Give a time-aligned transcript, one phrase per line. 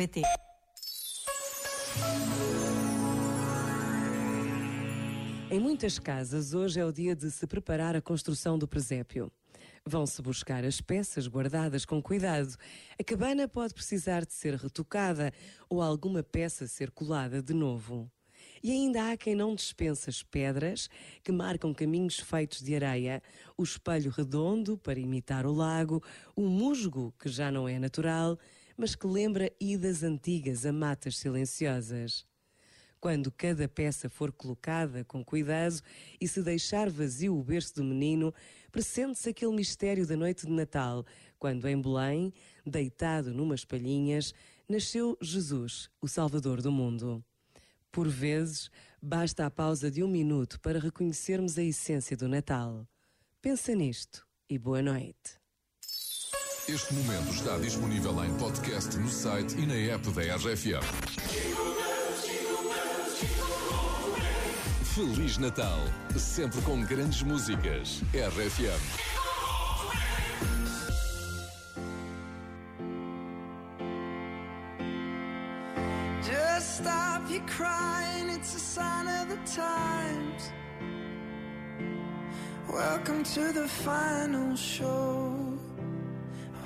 [0.00, 0.22] pt
[5.50, 9.30] Em muitas casas, hoje é o dia de se preparar a construção do presépio.
[9.84, 12.56] Vão-se buscar as peças guardadas com cuidado.
[12.98, 15.34] A cabana pode precisar de ser retocada
[15.68, 18.10] ou alguma peça ser colada de novo.
[18.62, 20.88] E ainda há quem não dispensa as pedras
[21.22, 23.22] que marcam caminhos feitos de areia,
[23.54, 26.02] o espelho redondo para imitar o lago,
[26.34, 28.38] o musgo que já não é natural,
[28.80, 32.24] mas que lembra idas antigas a matas silenciosas.
[32.98, 35.82] Quando cada peça for colocada com cuidado
[36.18, 38.32] e se deixar vazio o berço do menino,
[38.72, 41.04] pressente-se aquele mistério da noite de Natal,
[41.38, 42.32] quando em Belém,
[42.64, 44.32] deitado numas palhinhas,
[44.66, 47.22] nasceu Jesus, o Salvador do mundo.
[47.92, 48.70] Por vezes,
[49.02, 52.88] basta a pausa de um minuto para reconhecermos a essência do Natal.
[53.42, 55.39] Pensa nisto e boa noite.
[56.72, 60.80] Este momento está disponível em podcast no site e na app da RFM.
[64.94, 65.80] Feliz Natal,
[66.16, 68.02] sempre com grandes músicas.
[68.14, 68.78] RFM.
[76.22, 80.52] Just stop your crying, it's a sign of the times.
[82.68, 85.49] Welcome to the final show.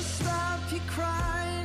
[0.00, 1.59] stop your crying,